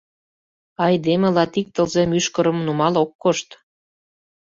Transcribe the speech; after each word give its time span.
Айдеме 0.85 1.29
латик 1.35 1.67
тылзе 1.75 2.03
мӱшкырым 2.11 2.57
нумал 2.65 2.93
ок 3.03 3.11
кошт. 3.21 3.49